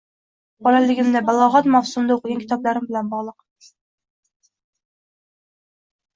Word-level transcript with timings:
bolaligimda— 0.67 1.19
balog‘at 1.27 1.69
mavsumida 1.75 2.15
o‘qigan 2.15 2.41
kitoblarim 2.45 2.89
bilan 2.89 3.13
bog‘liq. 3.13 3.71